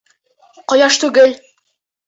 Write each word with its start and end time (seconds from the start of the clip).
Ҡояш 0.73 0.99
түгел! 1.05 1.39